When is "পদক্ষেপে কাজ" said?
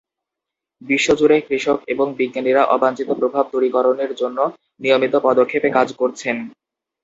5.25-5.87